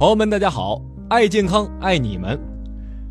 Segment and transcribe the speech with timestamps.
[0.00, 0.80] 朋友们，大家好，
[1.10, 2.40] 爱健康，爱你们。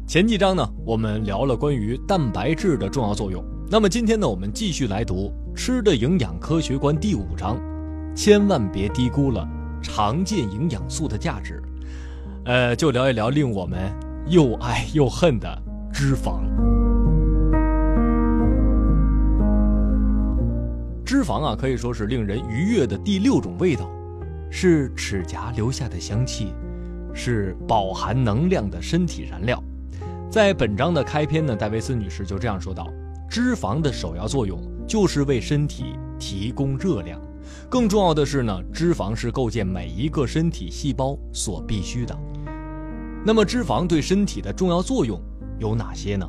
[0.08, 3.46] 前几章呢，我们聊了关于蛋白质的重要作用。
[3.70, 7.62] 那么今天呢，我们继续来读《吃的营养科学观》第五章，
[8.16, 9.48] 千万别低估了
[9.84, 11.62] 常见营养素的价值。
[12.46, 13.94] 呃，就聊一聊令我们
[14.26, 15.62] 又爱又恨的
[15.94, 16.42] 脂肪。
[21.06, 23.88] 脂肪啊，可以说是令人愉悦的第六种味道，
[24.49, 26.52] 是齿颊留下的香气，
[27.13, 29.62] 是饱含能量的身体燃料。
[30.30, 32.88] 在本章的开篇呢，戴维斯女士就这样说道
[33.30, 37.20] ：“脂肪的首要作用就是为身体提供热量，
[37.68, 42.16] 更重要的是呢，脂肪是构建每一个身体细胞所必须的。
[43.26, 45.20] 那么，脂肪对身体的重要作用
[45.57, 46.27] 有哪些呢？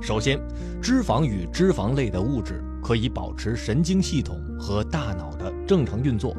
[0.00, 0.40] 首先，
[0.80, 6.34] 脂肪与脂肪类的物质可以保持神经系统和大脑的正常运作。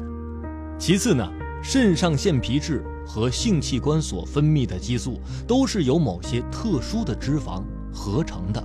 [0.78, 1.30] 其次呢，
[1.62, 2.82] 肾上腺皮质。
[3.06, 8.62] 和性器官所分泌的激素都是由某些特殊的脂肪合成的。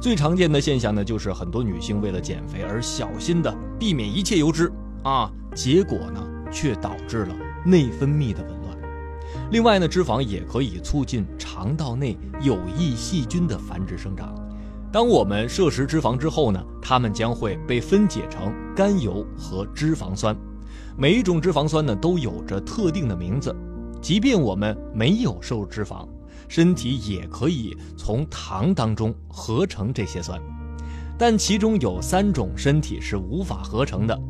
[0.00, 8.78] 最常见的现象呢，就是很多女性为了减肥而小心的避免一切油脂啊，结果呢却导致了内分泌的紊乱。
[9.50, 14.34] 另外呢，脂肪也可以促进肠道内有益细菌的繁殖生长。
[14.90, 20.34] 当我们摄食脂肪之后呢，它们将会被分解成甘油和脂肪酸。
[21.00, 23.54] 每一种脂肪酸呢，都有着特定的名字。
[24.02, 26.08] 即便我们没有摄入脂肪，
[26.48, 30.40] 身体也可以从糖当中合成这些酸。
[31.16, 34.20] 但其中有三种身体是无法合成的。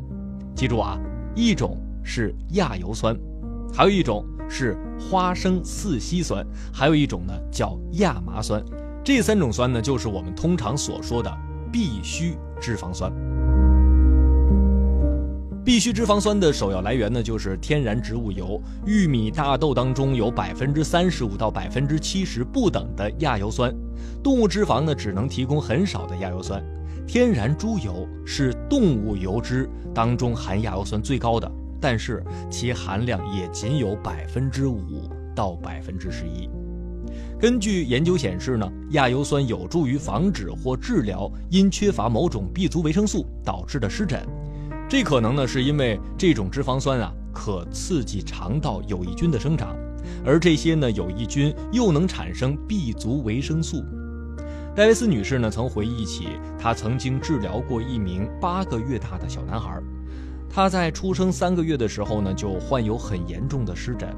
[0.54, 0.98] 记住啊，
[1.34, 3.16] 一种是亚油酸，
[3.72, 8.62] 还有一种是花生四烯酸，还有一种呢叫亚麻酸。
[9.02, 11.34] 这三种酸呢，就是我们通常所说的
[11.72, 13.10] 必需脂肪酸。
[15.68, 18.58] 必需脂肪酸的首要来源呢，就是天然植物油。
[18.86, 23.70] 玉米、大豆当中有百分之三十五到百分之七十不等的亚油酸，
[24.22, 26.64] 动物脂肪呢只能提供很少的亚油酸。
[27.06, 34.80] 天然猪油是动物油脂当中含亚油酸最高的，但是其含量也仅有百分之五
[35.36, 36.48] 到百分之十一。
[37.38, 44.26] 根据研究显示呢，亚油酸有助于防止或治疗因缺乏某种 B 族维生素导致的湿疹。
[44.88, 49.76] 这可能呢，是因为这种脂肪酸啊，可刺激肠道有益菌的生长，
[50.24, 53.84] 而这些呢有益菌又能产生 B 族维生素。
[54.74, 56.28] 戴维斯女士呢曾回忆起，
[56.58, 59.78] 她曾经治疗过一名八个月大的小男孩，
[60.48, 64.08] 他在出生三个月的时候呢就患有很严重的湿疹，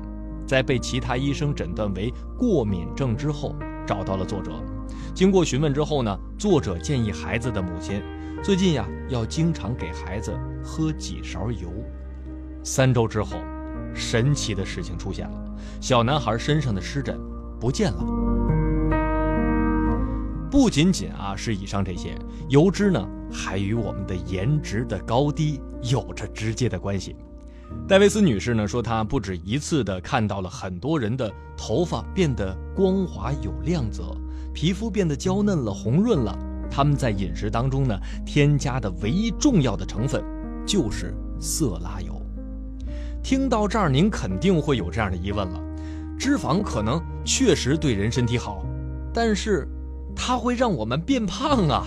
[0.46, 4.52] 在被其他医生诊断为过敏症之后，找到了作者。
[5.16, 8.00] 经过询问之后呢，作者建议孩子的母亲。
[8.42, 10.34] 最近呀，要经常给孩子
[10.64, 11.70] 喝几勺油。
[12.64, 13.36] 三周之后，
[13.94, 17.20] 神奇的事情出现了，小男孩身上的湿疹
[17.60, 18.02] 不见了。
[20.50, 22.18] 不仅仅啊是以上这些，
[22.48, 27.14] 油脂呢还与我们的颜值的高低有着直接的关系。
[27.86, 34.16] 戴维斯女士呢说，她不止一次的看到了很多人的头发变得光滑有亮泽，
[34.54, 36.36] 皮肤变得娇嫩了、红润了。
[36.70, 40.22] 他们在饮食当中呢，添加的唯一重要的成分
[40.64, 42.20] 就是色拉油。
[43.22, 45.60] 听到这儿，您肯定会有这样的疑问了：
[46.18, 48.64] 脂肪可能确实对人身体好，
[49.12, 49.68] 但是
[50.14, 51.86] 它会让我们变胖啊！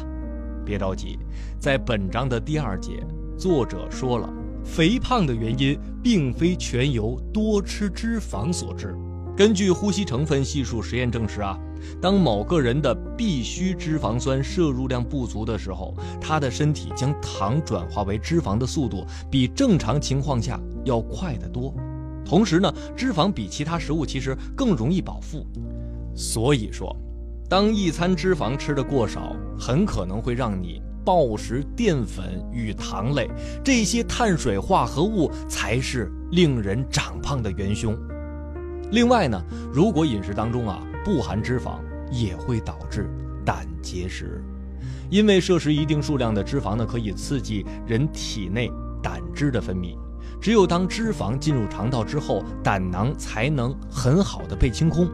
[0.65, 1.17] 别着急，
[1.59, 3.03] 在本章的第二节，
[3.37, 4.31] 作者说了，
[4.63, 8.95] 肥胖的原因并非全由多吃脂肪所致。
[9.35, 11.57] 根据呼吸成分系数实验证实啊。
[12.01, 21.73] 当某个人的必需脂肪酸摄入量不足的时候，他的身体将糖转化为脂肪的速度比正常情况下要快得多。
[22.23, 25.45] 同时呢，脂肪比其他食物其实更容易饱腹。
[26.15, 26.95] 所以说，
[27.49, 33.29] 当一餐脂肪吃的过少，很可能会让你暴食淀粉与糖类
[33.61, 37.93] 这些碳水化合物才是令人长胖的元凶。
[38.93, 39.43] 另外呢，
[39.73, 41.79] 如果饮食当中啊，不含脂肪
[42.11, 43.09] 也会导致
[43.43, 44.39] 胆结石，
[45.09, 49.97] 因为摄食一定数量的脂肪呢，可以刺激人体内胆汁的分泌。
[50.39, 55.09] 只有当脂肪进入肠道之后，胆囊才能很好的被清空。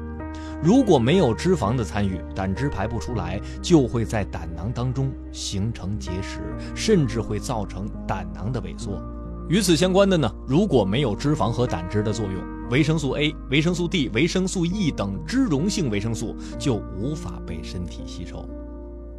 [0.62, 6.42] 如果没有脂肪的参与，胆汁排不出来，就会在胆囊当中形成结石，
[6.76, 9.02] 甚至会造成胆囊的萎缩。
[9.48, 12.59] 与此相关的呢，如果没有脂肪和胆汁的作用。
[12.70, 18.48] 维生素 A、维生素 D、维生素 E 等脂溶性维生素就无法被身体吸收。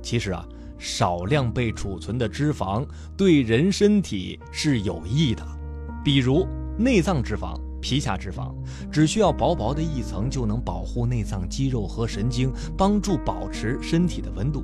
[0.01, 0.47] 其实啊，
[0.79, 2.87] 少量被储存的脂肪
[3.17, 5.45] 对人身体是有益的，
[6.05, 6.47] 比如
[6.79, 8.55] 内脏脂肪皮下脂肪，
[8.91, 14.63] 只需要薄薄的一层就能保护内脏肌肉和神经，帮助保持身体的温度。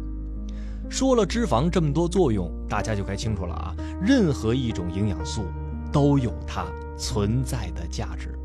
[0.88, 3.74] 说了脂肪这么多作用，大家就该清楚了啊！
[4.00, 5.42] 任何一种营养素
[5.90, 6.64] 都有它
[6.96, 8.38] 存在的价值。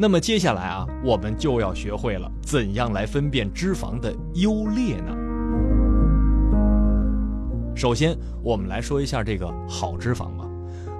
[0.00, 5.12] 那么接下来啊，我们就要学会了怎样来分辨脂肪的优劣呢？
[7.74, 10.48] 首先，我们来说一下这个好脂肪吧。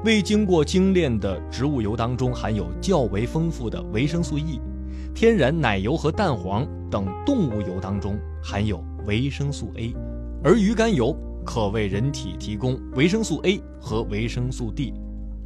[0.04, 4.60] 未经过精炼的植物油当中含有较为丰富的维生素 E，
[5.14, 9.94] 天然奶油和蛋黄等动物油当中含有维生素 A，
[10.42, 11.16] 而鱼肝油
[11.46, 14.92] 可为人体提供维生素 A 和维生素 D。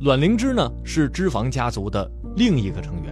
[0.00, 3.11] 卵磷脂呢是脂肪家族的另一个成员。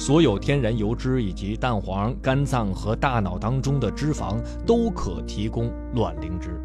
[0.00, 6.58] 所有天然油脂以及蛋黄、肝脏和大脑当中的脂肪都可提供卵磷脂。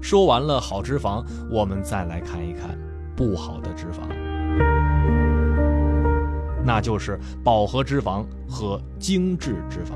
[0.00, 2.78] 说完了好脂肪，我们再来看一看
[3.16, 4.02] 不好的脂肪，
[6.64, 9.94] 那就是饱和脂肪和精致脂肪。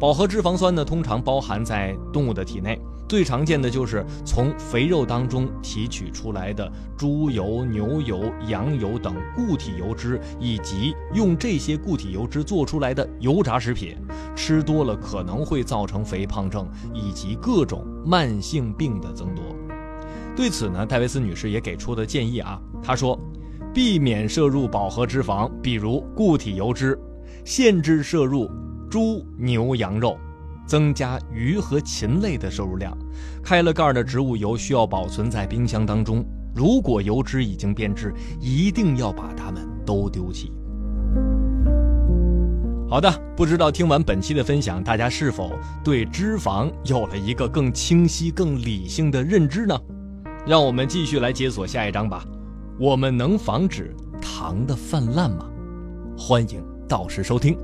[0.00, 2.80] 饱和脂肪酸呢，通常包含在动物的体内。
[3.10, 13.96] 最常见的就是从肥肉当中提取出来的猪油、牛油、羊油等固体油脂，以及用这些固体油脂做出来的油炸食品，
[14.36, 19.44] 吃多了可能会造成肥胖症以及各种慢性病的增多。
[20.36, 23.18] 对此呢，戴维斯女士也给出的建议啊，她说，
[23.74, 26.96] 避免摄入饱和脂肪，比如固体油脂，
[27.44, 28.48] 限制摄入
[28.88, 30.16] 猪、牛、羊肉。
[30.70, 32.96] 增加鱼和禽类的摄入量，
[33.42, 36.24] 开了盖的植物油需要保存在冰箱当中。
[36.54, 40.52] 如果油脂已经变质，一定要把它们都丢弃。
[42.88, 45.50] 好的，不知道听完本期的分享，大家是否
[45.82, 49.76] 对脂肪有了一个更清晰、更理性的认知呢？
[50.46, 52.24] 让我们继续来解锁下一章吧。
[52.78, 53.92] 我们能防止
[54.22, 55.50] 糖的泛滥吗？
[56.16, 57.58] 欢迎到时收听。